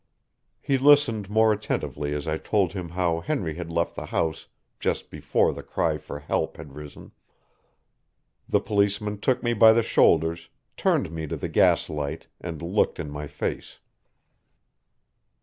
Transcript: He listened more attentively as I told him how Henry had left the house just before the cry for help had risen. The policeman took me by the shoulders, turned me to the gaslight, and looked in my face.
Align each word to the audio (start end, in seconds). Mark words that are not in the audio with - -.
He 0.61 0.79
listened 0.79 1.29
more 1.29 1.53
attentively 1.53 2.11
as 2.15 2.27
I 2.27 2.39
told 2.39 2.73
him 2.73 2.89
how 2.89 3.19
Henry 3.19 3.53
had 3.53 3.71
left 3.71 3.95
the 3.95 4.07
house 4.07 4.47
just 4.79 5.11
before 5.11 5.53
the 5.53 5.61
cry 5.61 5.99
for 5.99 6.21
help 6.21 6.57
had 6.57 6.73
risen. 6.73 7.11
The 8.49 8.61
policeman 8.61 9.19
took 9.19 9.43
me 9.43 9.53
by 9.53 9.73
the 9.73 9.83
shoulders, 9.83 10.49
turned 10.75 11.11
me 11.11 11.27
to 11.27 11.37
the 11.37 11.49
gaslight, 11.49 12.25
and 12.39 12.63
looked 12.63 12.99
in 12.99 13.11
my 13.11 13.27
face. 13.27 13.77